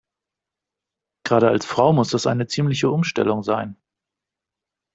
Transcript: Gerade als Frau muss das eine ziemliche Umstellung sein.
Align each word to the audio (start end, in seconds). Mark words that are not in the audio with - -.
Gerade 1.23 1.49
als 1.49 1.63
Frau 1.67 1.93
muss 1.93 2.09
das 2.09 2.25
eine 2.25 2.47
ziemliche 2.47 2.89
Umstellung 2.89 3.43
sein. 3.43 3.77